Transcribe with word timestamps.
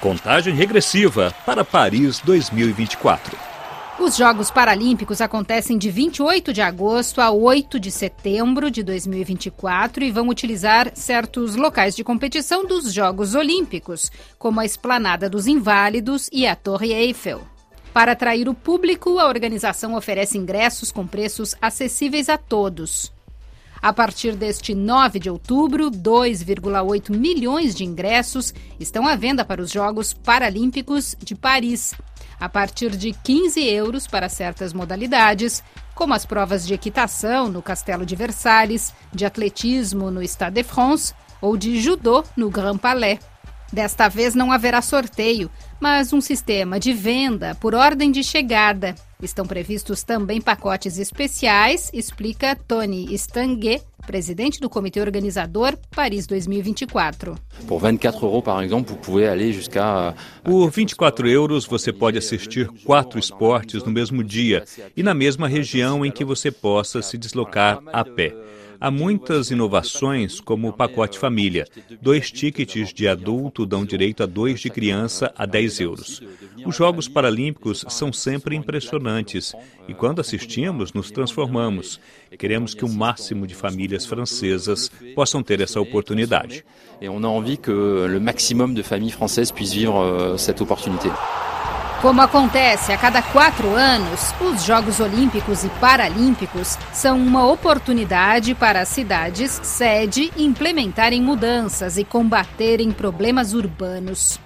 Contagem 0.00 0.54
regressiva 0.54 1.32
para 1.46 1.64
Paris 1.64 2.20
2024. 2.20 3.52
Os 4.00 4.16
Jogos 4.16 4.50
Paralímpicos 4.50 5.20
acontecem 5.20 5.78
de 5.78 5.88
28 5.88 6.52
de 6.52 6.60
agosto 6.60 7.20
a 7.20 7.30
8 7.30 7.78
de 7.78 7.90
setembro 7.92 8.68
de 8.68 8.82
2024 8.82 10.02
e 10.02 10.10
vão 10.10 10.28
utilizar 10.28 10.90
certos 10.94 11.54
locais 11.54 11.94
de 11.94 12.02
competição 12.02 12.66
dos 12.66 12.92
Jogos 12.92 13.36
Olímpicos, 13.36 14.10
como 14.38 14.58
a 14.58 14.64
Esplanada 14.64 15.30
dos 15.30 15.46
Inválidos 15.46 16.28
e 16.32 16.48
a 16.48 16.56
Torre 16.56 16.92
Eiffel. 16.92 17.42
Para 17.92 18.12
atrair 18.12 18.48
o 18.48 18.54
público, 18.54 19.20
a 19.20 19.28
organização 19.28 19.94
oferece 19.94 20.36
ingressos 20.36 20.90
com 20.90 21.06
preços 21.06 21.54
acessíveis 21.60 22.28
a 22.28 22.36
todos. 22.36 23.12
A 23.82 23.92
partir 23.92 24.36
deste 24.36 24.76
9 24.76 25.18
de 25.18 25.28
outubro, 25.28 25.90
2,8 25.90 27.10
milhões 27.10 27.74
de 27.74 27.84
ingressos 27.84 28.54
estão 28.78 29.08
à 29.08 29.16
venda 29.16 29.44
para 29.44 29.60
os 29.60 29.72
Jogos 29.72 30.14
Paralímpicos 30.14 31.16
de 31.18 31.34
Paris, 31.34 31.92
a 32.38 32.48
partir 32.48 32.90
de 32.90 33.12
15 33.12 33.60
euros 33.60 34.06
para 34.06 34.28
certas 34.28 34.72
modalidades, 34.72 35.64
como 35.96 36.14
as 36.14 36.24
provas 36.24 36.64
de 36.64 36.74
equitação 36.74 37.48
no 37.48 37.60
Castelo 37.60 38.06
de 38.06 38.14
Versalhes, 38.14 38.94
de 39.12 39.24
atletismo 39.24 40.12
no 40.12 40.22
Stade 40.22 40.54
de 40.54 40.62
France 40.62 41.12
ou 41.40 41.56
de 41.56 41.80
judô 41.80 42.22
no 42.36 42.50
Grand 42.50 42.78
Palais. 42.78 43.18
Desta 43.72 44.06
vez 44.06 44.32
não 44.32 44.52
haverá 44.52 44.80
sorteio, 44.80 45.50
mas 45.80 46.12
um 46.12 46.20
sistema 46.20 46.78
de 46.78 46.92
venda 46.92 47.56
por 47.56 47.74
ordem 47.74 48.12
de 48.12 48.22
chegada. 48.22 48.94
Estão 49.22 49.46
previstos 49.46 50.02
também 50.02 50.40
pacotes 50.40 50.98
especiais, 50.98 51.90
explica 51.94 52.56
Tony 52.56 53.14
Stanguet, 53.14 53.84
presidente 54.04 54.58
do 54.58 54.68
comitê 54.68 55.00
organizador 55.00 55.78
Paris 55.94 56.26
2024. 56.26 57.36
Por 57.68 57.80
24 57.80 58.26
euros, 58.26 58.42
por 58.42 58.62
exemplo, 58.64 58.94
vous 58.96 59.00
pouvez 59.00 59.28
aller 59.28 59.52
jusqu'à 59.52 60.14
Por 60.42 60.68
24 60.68 61.28
euros 61.28 61.64
você 61.64 61.92
pode 61.92 62.18
assistir 62.18 62.68
quatro 62.84 63.16
esportes 63.16 63.84
no 63.84 63.92
mesmo 63.92 64.24
dia 64.24 64.64
e 64.96 65.04
na 65.04 65.14
mesma 65.14 65.46
região 65.46 66.04
em 66.04 66.10
que 66.10 66.24
você 66.24 66.50
possa 66.50 67.00
se 67.00 67.16
deslocar 67.16 67.78
a 67.92 68.04
pé. 68.04 68.34
Há 68.82 68.90
muitas 68.90 69.52
inovações, 69.52 70.40
como 70.40 70.68
o 70.68 70.72
pacote 70.72 71.16
família. 71.16 71.68
Dois 72.00 72.32
tickets 72.32 72.92
de 72.92 73.06
adulto 73.06 73.64
dão 73.64 73.84
direito 73.84 74.24
a 74.24 74.26
dois 74.26 74.58
de 74.58 74.68
criança 74.68 75.32
a 75.38 75.46
10 75.46 75.78
euros. 75.78 76.20
Os 76.66 76.74
Jogos 76.74 77.06
Paralímpicos 77.06 77.84
são 77.88 78.12
sempre 78.12 78.56
impressionantes 78.56 79.54
e 79.86 79.94
quando 79.94 80.20
assistimos, 80.20 80.92
nos 80.92 81.12
transformamos. 81.12 82.00
Queremos 82.36 82.74
que 82.74 82.84
o 82.84 82.88
máximo 82.88 83.46
de 83.46 83.54
famílias 83.54 84.04
francesas 84.04 84.90
possam 85.14 85.44
ter 85.44 85.60
essa 85.60 85.80
oportunidade. 85.80 86.64
Et 87.00 87.08
on 87.08 87.24
a 87.24 87.28
envie 87.28 87.58
que 87.58 87.70
le 87.70 88.18
maximum 88.18 88.74
de 88.74 88.82
familles 88.82 89.12
françaises 89.12 89.52
puissent 89.52 89.74
vivre 89.74 89.96
euh, 89.96 90.36
cette 90.36 90.60
opportunité. 90.60 91.08
Como 92.02 92.20
acontece 92.20 92.90
a 92.90 92.98
cada 92.98 93.22
quatro 93.22 93.76
anos, 93.76 94.34
os 94.40 94.64
Jogos 94.64 94.98
Olímpicos 94.98 95.62
e 95.62 95.68
Paralímpicos 95.68 96.76
são 96.92 97.16
uma 97.16 97.46
oportunidade 97.46 98.56
para 98.56 98.80
as 98.80 98.88
cidades 98.88 99.52
sede 99.62 100.32
implementarem 100.36 101.22
mudanças 101.22 101.96
e 101.96 102.02
combaterem 102.04 102.90
problemas 102.90 103.54
urbanos. 103.54 104.40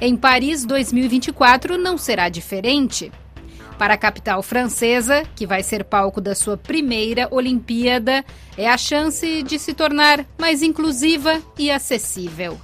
Em 0.00 0.16
Paris 0.16 0.64
2024 0.64 1.76
não 1.76 1.98
será 1.98 2.28
diferente. 2.28 3.10
Para 3.76 3.94
a 3.94 3.98
capital 3.98 4.40
francesa, 4.40 5.24
que 5.34 5.44
vai 5.44 5.64
ser 5.64 5.82
palco 5.82 6.20
da 6.20 6.36
sua 6.36 6.56
primeira 6.56 7.26
Olimpíada, 7.32 8.24
é 8.56 8.70
a 8.70 8.78
chance 8.78 9.42
de 9.42 9.58
se 9.58 9.74
tornar 9.74 10.24
mais 10.38 10.62
inclusiva 10.62 11.42
e 11.58 11.68
acessível. 11.68 12.56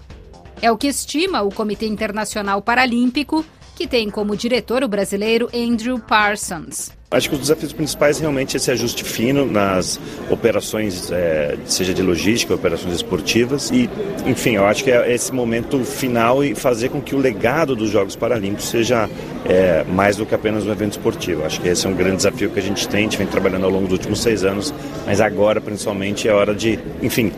É 0.63 0.71
o 0.71 0.79
que 0.79 0.87
estima 0.87 1.43
o 1.43 1.53
Comitê 1.53 1.89
Internacional 1.89 2.63
Paralímpico 2.63 3.45
que 3.75 3.87
tem 3.87 4.11
como 4.11 4.37
diretor 4.37 4.83
o 4.83 4.89
brasileiro 4.89 5.49
Andrew 5.55 5.99
Parsons. 5.99 6.93
Acho 7.13 7.29
que 7.29 7.35
os 7.35 7.43
desafios 7.43 7.75
principais 7.75 8.19
realmente 8.19 8.55
é 8.55 8.57
esse 8.57 8.71
ajuste 8.71 9.05
fino 9.05 9.45
nas 9.45 10.01
operações, 10.31 11.13
é, 11.13 11.59
seja 11.67 11.93
de 11.93 12.01
logística, 12.01 12.55
operações 12.55 12.95
esportivas. 12.95 13.71
E, 13.71 13.89
enfim, 14.25 14.53
eu 14.53 14.65
acho 14.65 14.83
que 14.83 14.91
é 14.91 15.13
esse 15.13 15.31
momento 15.31 15.85
final 15.85 16.43
e 16.43 16.55
fazer 16.55 16.89
com 16.89 17.03
que 17.03 17.15
o 17.15 17.19
legado 17.19 17.77
dos 17.77 17.91
Jogos 17.91 18.17
Paralímpicos 18.17 18.65
seja 18.65 19.11
é, 19.45 19.85
mais 19.85 20.17
do 20.17 20.25
que 20.25 20.35
apenas 20.35 20.65
um 20.65 20.73
evento 20.73 20.93
esportivo. 20.93 21.45
Acho 21.45 21.61
que 21.61 21.69
esse 21.69 21.87
é 21.87 21.91
um 21.91 21.95
grande 21.95 22.17
desafio 22.17 22.49
que 22.49 22.59
a 22.59 22.63
gente 22.63 22.89
tem, 22.89 23.01
a 23.01 23.03
gente 23.03 23.19
vem 23.19 23.27
trabalhando 23.27 23.65
ao 23.65 23.71
longo 23.71 23.85
dos 23.85 23.99
últimos 23.99 24.23
seis 24.23 24.43
anos, 24.43 24.73
mas 25.05 25.21
agora, 25.21 25.61
principalmente, 25.61 26.27
é 26.27 26.33
hora 26.33 26.55
de, 26.55 26.79
enfim, 27.03 27.31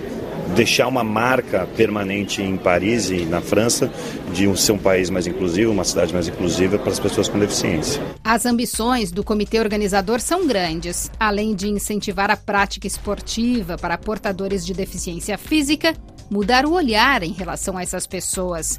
deixar 0.55 0.87
uma 0.87 1.05
marca 1.05 1.67
permanente 1.77 2.43
em 2.43 2.57
Paris 2.57 3.11
e 3.11 3.25
na 3.25 3.41
França 3.41 3.91
de 4.33 4.57
ser 4.57 4.73
um 4.73 4.79
país 4.79 5.11
mais 5.11 5.27
inclusivo, 5.27 5.73
uma 5.73 5.85
cidade 5.85 6.13
mais 6.13 6.29
inclusiva 6.29 6.79
para 6.79 6.93
as 6.93 6.99
pessoas 6.99 7.29
com 7.29 7.39
deficiência. 7.39 8.03
As 8.23 8.47
ambições 8.47 9.11
do 9.11 9.25
comitê 9.25 9.59
organizador 9.59 10.21
são 10.21 10.47
grandes. 10.47 11.11
Além 11.19 11.55
de 11.55 11.69
incentivar 11.69 12.31
a 12.31 12.37
prática 12.37 12.87
esportiva 12.87 13.77
para 13.77 13.99
portadores 13.99 14.65
de 14.65 14.75
deficiência 14.75 15.39
física, 15.39 15.95
mudar 16.31 16.67
o 16.67 16.73
olhar 16.73 17.23
em 17.23 17.33
relação 17.33 17.77
a 17.77 17.83
essas 17.83 18.07
pessoas. 18.07 18.79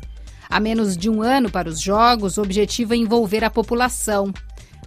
Há 0.50 0.60
menos 0.60 0.96
de 0.96 1.10
um 1.10 1.22
ano 1.22 1.50
para 1.50 1.70
os 1.70 1.82
Jogos, 1.82 2.38
o 2.38 2.42
objetivo 2.42 2.94
é 2.94 2.98
envolver 2.98 3.44
a 3.44 3.50
população. 3.50 4.32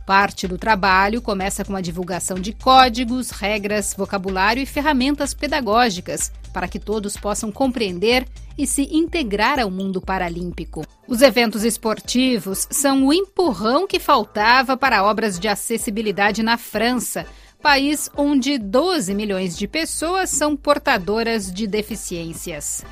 Parte 0.09 0.49
do 0.49 0.57
trabalho 0.57 1.21
começa 1.21 1.63
com 1.67 1.77
a 1.77 1.83
divulgação 1.83 2.39
de 2.39 2.55
códigos, 2.55 3.29
regras, 3.29 3.93
vocabulário 3.95 4.63
e 4.63 4.65
ferramentas 4.65 5.35
pedagógicas 5.35 6.33
para 6.51 6.67
que 6.67 6.79
todos 6.79 7.15
possam 7.15 7.53
compreender 7.53 8.27
e 8.57 8.67
se 8.67 8.89
integrar 8.91 9.61
ao 9.61 9.71
mundo 9.71 10.01
paralímpico. 10.01 10.83
Os 11.07 11.21
eventos 11.21 11.63
esportivos 11.63 12.67
são 12.71 13.07
o 13.07 13.13
empurrão 13.13 13.87
que 13.87 14.01
faltava 14.01 14.79
para 14.79 15.05
obras 15.05 15.39
de 15.39 15.47
acessibilidade 15.47 16.43
na 16.43 16.57
França, 16.57 17.27
país 17.61 18.11
onde 18.17 18.57
12 18.57 19.15
milhões 19.15 19.59
de 19.59 19.69
pessoas 19.69 20.31
são 20.31 20.57
portadoras 20.57 21.53
de 21.53 21.67
deficiências. 21.67 22.83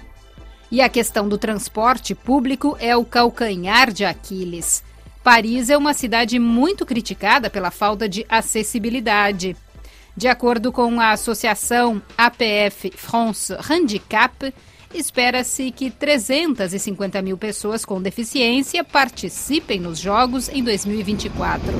E 0.70 0.82
a 0.82 0.88
questão 0.90 1.26
do 1.26 1.38
transporte 1.38 2.14
público 2.14 2.76
é 2.78 2.94
o 2.94 3.06
calcanhar 3.06 3.90
de 3.90 4.04
Aquiles. 4.04 4.84
Paris 5.26 5.70
é 5.70 5.76
uma 5.76 5.92
cidade 5.92 6.38
muito 6.38 6.86
criticada 6.86 7.50
pela 7.50 7.72
falta 7.72 8.08
de 8.08 8.24
acessibilidade. 8.28 9.56
De 10.16 10.28
acordo 10.28 10.70
com 10.70 11.00
a 11.00 11.10
associação 11.10 12.00
APF 12.16 12.92
France 12.96 13.52
Handicap, 13.68 14.54
espera-se 14.94 15.72
que 15.72 15.90
350 15.90 17.20
mil 17.22 17.36
pessoas 17.36 17.84
com 17.84 18.00
deficiência 18.00 18.84
participem 18.84 19.80
nos 19.80 19.98
Jogos 19.98 20.48
em 20.48 20.62
2024. 20.62 21.72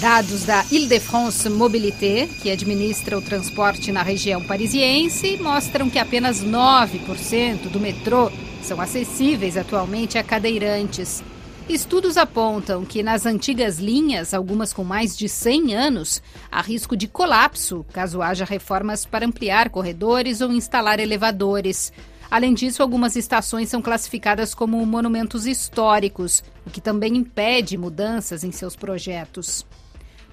Dados 0.00 0.44
da 0.44 0.64
Ile-de-France 0.70 1.48
Mobilité, 1.48 2.28
que 2.42 2.50
administra 2.50 3.16
o 3.16 3.22
transporte 3.22 3.92
na 3.92 4.02
região 4.02 4.42
parisiense, 4.42 5.36
mostram 5.36 5.88
que 5.88 5.98
apenas 5.98 6.44
9% 6.44 7.68
do 7.68 7.78
metrô 7.78 8.32
são 8.68 8.82
acessíveis 8.82 9.56
atualmente 9.56 10.18
a 10.18 10.22
cadeirantes. 10.22 11.24
Estudos 11.70 12.18
apontam 12.18 12.84
que 12.84 13.02
nas 13.02 13.24
antigas 13.24 13.78
linhas, 13.78 14.34
algumas 14.34 14.74
com 14.74 14.84
mais 14.84 15.16
de 15.16 15.26
100 15.26 15.74
anos, 15.74 16.22
há 16.52 16.60
risco 16.60 16.94
de 16.94 17.08
colapso 17.08 17.86
caso 17.94 18.20
haja 18.20 18.44
reformas 18.44 19.06
para 19.06 19.24
ampliar 19.24 19.70
corredores 19.70 20.42
ou 20.42 20.52
instalar 20.52 21.00
elevadores. 21.00 21.90
Além 22.30 22.52
disso, 22.52 22.82
algumas 22.82 23.16
estações 23.16 23.70
são 23.70 23.80
classificadas 23.80 24.54
como 24.54 24.84
monumentos 24.84 25.46
históricos, 25.46 26.44
o 26.66 26.70
que 26.70 26.82
também 26.82 27.16
impede 27.16 27.78
mudanças 27.78 28.44
em 28.44 28.52
seus 28.52 28.76
projetos. 28.76 29.64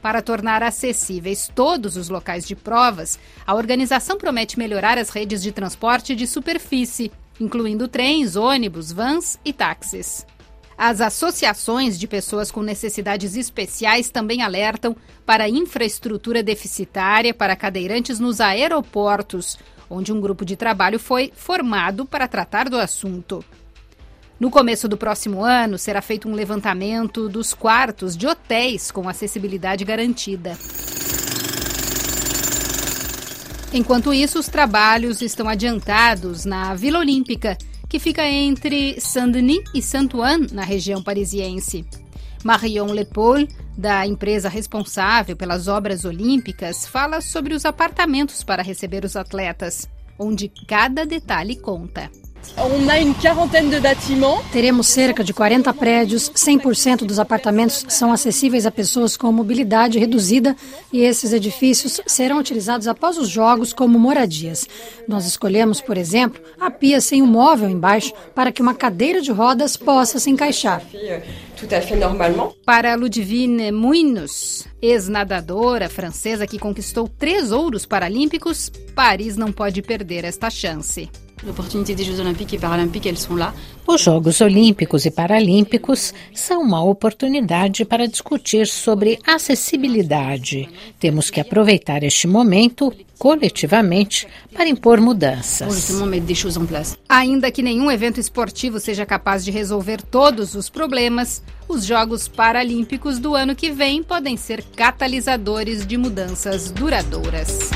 Para 0.01 0.21
tornar 0.21 0.61
acessíveis 0.61 1.49
todos 1.55 1.95
os 1.95 2.09
locais 2.09 2.45
de 2.45 2.53
provas, 2.53 3.17
a 3.47 3.55
organização 3.55 4.17
promete 4.17 4.59
melhorar 4.59 4.97
as 4.97 5.09
redes 5.09 5.41
de 5.41 5.53
transporte 5.53 6.13
de 6.13 6.27
superfície, 6.27 7.11
incluindo 7.39 7.87
trens, 7.87 8.35
ônibus, 8.35 8.91
vans 8.91 9.39
e 9.43 9.51
táxis. 9.51 10.25
As 10.77 10.99
associações 10.99 11.97
de 11.97 12.07
pessoas 12.07 12.51
com 12.51 12.61
necessidades 12.61 13.35
especiais 13.35 14.09
também 14.09 14.41
alertam 14.41 14.95
para 15.25 15.47
infraestrutura 15.47 16.43
deficitária 16.43 17.33
para 17.33 17.55
cadeirantes 17.55 18.19
nos 18.19 18.41
aeroportos, 18.41 19.57
onde 19.89 20.11
um 20.11 20.19
grupo 20.19 20.43
de 20.43 20.55
trabalho 20.55 20.99
foi 20.99 21.31
formado 21.33 22.05
para 22.05 22.27
tratar 22.27 22.69
do 22.69 22.77
assunto. 22.77 23.43
No 24.37 24.51
começo 24.51 24.89
do 24.89 24.97
próximo 24.97 25.45
ano, 25.45 25.77
será 25.77 26.01
feito 26.01 26.27
um 26.27 26.35
levantamento 26.35 27.29
dos 27.29 27.53
quartos 27.53 28.17
de 28.17 28.27
hotéis 28.27 28.91
com 28.91 29.07
acessibilidade 29.07 29.85
garantida. 29.85 30.57
Enquanto 33.75 34.13
isso, 34.13 34.39
os 34.39 34.47
trabalhos 34.47 35.21
estão 35.21 35.49
adiantados 35.49 36.45
na 36.45 36.73
Vila 36.75 36.99
Olímpica, 36.99 37.57
que 37.89 37.99
fica 37.99 38.25
entre 38.25 39.01
Saint-Denis 39.01 39.69
e 39.73 39.81
Saint-Ouen, 39.81 40.47
na 40.53 40.63
região 40.63 41.03
parisiense. 41.03 41.85
Marion 42.41 42.85
Lepaul, 42.93 43.45
da 43.77 44.07
empresa 44.07 44.47
responsável 44.47 45.35
pelas 45.35 45.67
obras 45.67 46.05
olímpicas, 46.05 46.87
fala 46.87 47.19
sobre 47.19 47.53
os 47.53 47.65
apartamentos 47.65 48.45
para 48.45 48.63
receber 48.63 49.03
os 49.03 49.17
atletas, 49.17 49.89
onde 50.17 50.47
cada 50.65 51.05
detalhe 51.05 51.57
conta. 51.57 52.09
Teremos 54.51 54.87
cerca 54.87 55.23
de 55.23 55.33
40 55.33 55.73
prédios, 55.73 56.29
100% 56.29 56.99
dos 56.99 57.19
apartamentos 57.19 57.85
são 57.89 58.11
acessíveis 58.11 58.65
a 58.65 58.71
pessoas 58.71 59.17
com 59.17 59.31
mobilidade 59.31 59.99
reduzida 59.99 60.55
e 60.91 61.01
esses 61.01 61.33
edifícios 61.33 61.99
serão 62.07 62.39
utilizados 62.39 62.87
após 62.87 63.17
os 63.17 63.29
jogos 63.29 63.73
como 63.73 63.99
moradias. 63.99 64.67
Nós 65.07 65.25
escolhemos, 65.25 65.81
por 65.81 65.97
exemplo, 65.97 66.41
a 66.59 66.71
pia 66.71 67.01
sem 67.01 67.21
um 67.21 67.27
móvel 67.27 67.69
embaixo 67.69 68.13
para 68.33 68.51
que 68.51 68.61
uma 68.61 68.73
cadeira 68.73 69.21
de 69.21 69.31
rodas 69.31 69.75
possa 69.75 70.19
se 70.19 70.29
encaixar. 70.29 70.81
Para 72.65 72.95
Ludivine 72.95 73.71
Muinos, 73.71 74.67
ex-nadadora 74.81 75.89
francesa 75.89 76.47
que 76.47 76.59
conquistou 76.59 77.07
três 77.07 77.51
ouros 77.51 77.85
paralímpicos, 77.85 78.71
Paris 78.93 79.35
não 79.35 79.51
pode 79.51 79.81
perder 79.81 80.25
esta 80.25 80.49
chance. 80.49 81.09
Os 83.87 84.01
Jogos 84.01 84.41
Olímpicos 84.41 85.05
e 85.05 85.11
Paralímpicos 85.11 86.13
são 86.33 86.61
uma 86.61 86.83
oportunidade 86.83 87.85
para 87.85 88.07
discutir 88.07 88.67
sobre 88.67 89.19
acessibilidade. 89.25 90.67
Temos 90.99 91.29
que 91.29 91.39
aproveitar 91.39 92.03
este 92.03 92.27
momento 92.27 92.91
coletivamente 93.17 94.27
para 94.53 94.67
impor 94.67 94.99
mudanças. 94.99 95.67
Ainda 97.07 97.51
que 97.51 97.61
nenhum 97.61 97.91
evento 97.91 98.19
esportivo 98.19 98.79
seja 98.79 99.05
capaz 99.05 99.45
de 99.45 99.51
resolver 99.51 100.01
todos 100.01 100.55
os 100.55 100.69
problemas, 100.69 101.43
os 101.67 101.85
Jogos 101.85 102.27
Paralímpicos 102.27 103.19
do 103.19 103.35
ano 103.35 103.55
que 103.55 103.71
vem 103.71 104.03
podem 104.03 104.35
ser 104.35 104.63
catalisadores 104.75 105.85
de 105.85 105.97
mudanças 105.97 106.71
duradouras. 106.71 107.71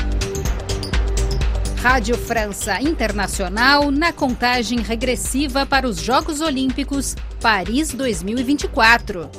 Rádio 1.82 2.18
França 2.18 2.78
Internacional 2.78 3.90
na 3.90 4.12
contagem 4.12 4.80
regressiva 4.80 5.64
para 5.64 5.88
os 5.88 5.96
Jogos 5.98 6.42
Olímpicos 6.42 7.16
Paris 7.40 7.94
2024. 7.94 9.30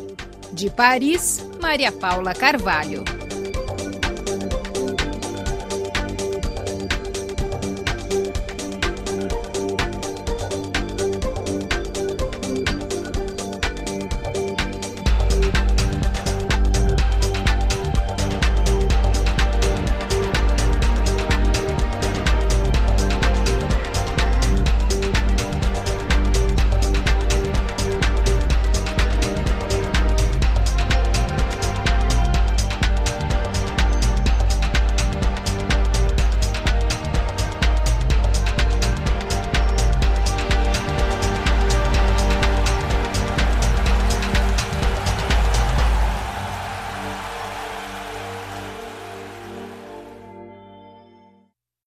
De 0.52 0.68
Paris, 0.72 1.46
Maria 1.62 1.92
Paula 1.92 2.34
Carvalho. 2.34 3.21